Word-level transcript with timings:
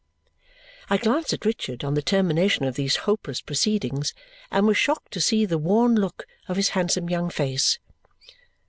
I 0.89 0.97
glanced 0.97 1.31
at 1.31 1.45
Richard 1.45 1.83
on 1.83 1.93
the 1.93 2.01
termination 2.01 2.65
of 2.65 2.73
these 2.73 2.95
hopeless 3.05 3.39
proceedings 3.39 4.15
and 4.49 4.65
was 4.65 4.75
shocked 4.75 5.11
to 5.13 5.21
see 5.21 5.45
the 5.45 5.59
worn 5.59 5.93
look 5.93 6.25
of 6.47 6.57
his 6.57 6.69
handsome 6.69 7.07
young 7.07 7.29
face. 7.29 7.77